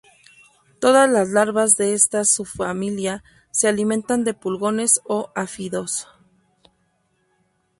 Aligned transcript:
Toda 0.79 1.05
las 1.05 1.29
larvas 1.29 1.77
de 1.77 1.93
esta 1.93 2.25
subfamilia 2.25 3.23
se 3.51 3.67
alimentan 3.67 4.23
de 4.23 4.33
pulgones 4.33 4.99
o 5.05 5.31
áfidos. 5.35 6.07